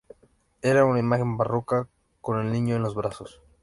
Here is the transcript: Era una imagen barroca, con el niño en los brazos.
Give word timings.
Era 0.63 0.83
una 0.83 0.97
imagen 0.97 1.37
barroca, 1.37 1.87
con 2.21 2.39
el 2.43 2.51
niño 2.51 2.75
en 2.75 2.81
los 2.81 2.95
brazos. 2.95 3.39